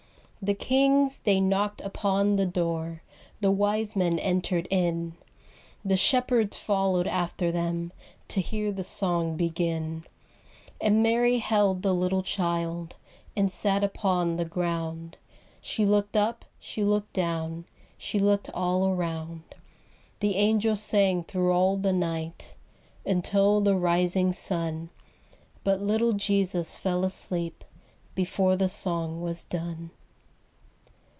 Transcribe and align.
The 0.43 0.55
kings 0.55 1.19
they 1.19 1.39
knocked 1.39 1.81
upon 1.81 2.35
the 2.35 2.47
door, 2.47 3.03
The 3.41 3.51
wise 3.51 3.95
men 3.95 4.17
entered 4.17 4.67
in, 4.71 5.13
The 5.85 5.95
shepherds 5.95 6.57
followed 6.57 7.05
after 7.05 7.51
them 7.51 7.91
To 8.29 8.41
hear 8.41 8.71
the 8.71 8.83
song 8.83 9.37
begin. 9.37 10.03
And 10.81 11.03
Mary 11.03 11.37
held 11.37 11.83
the 11.83 11.93
little 11.93 12.23
child 12.23 12.95
And 13.35 13.51
sat 13.51 13.83
upon 13.83 14.37
the 14.37 14.45
ground; 14.45 15.19
She 15.61 15.85
looked 15.85 16.17
up, 16.17 16.43
she 16.59 16.83
looked 16.83 17.13
down, 17.13 17.65
She 17.95 18.17
looked 18.17 18.49
all 18.51 18.87
around. 18.87 19.43
The 20.21 20.37
angels 20.37 20.81
sang 20.81 21.21
thro' 21.21 21.53
all 21.55 21.77
the 21.77 21.93
night 21.93 22.55
Until 23.05 23.61
the 23.61 23.75
rising 23.75 24.33
sun, 24.33 24.89
But 25.63 25.81
little 25.83 26.13
Jesus 26.13 26.75
fell 26.79 27.03
asleep 27.03 27.63
Before 28.15 28.55
the 28.55 28.69
song 28.69 29.21
was 29.21 29.43
done. 29.43 29.91